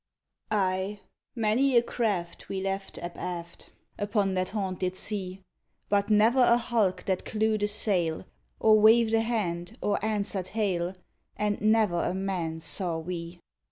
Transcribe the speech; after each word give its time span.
Ay! 0.49 0.99
many 1.35 1.77
a 1.77 1.83
craft 1.83 2.49
we 2.49 2.59
left 2.59 2.97
abaft 3.03 3.69
Upon 3.99 4.33
that 4.33 4.49
haunted 4.49 4.95
sea; 4.97 5.43
But 5.89 6.09
never 6.09 6.41
a 6.41 6.57
hulk 6.57 7.03
that 7.05 7.23
clewed 7.23 7.61
a 7.61 7.67
sail, 7.67 8.25
Or 8.59 8.79
waved 8.79 9.13
a 9.13 9.21
hand, 9.21 9.77
or 9.79 10.03
answered 10.03 10.47
hail, 10.57 10.95
And 11.37 11.61
never 11.61 12.01
a 12.03 12.15
man 12.15 12.59
saw 12.61 12.97
we. 12.97 13.41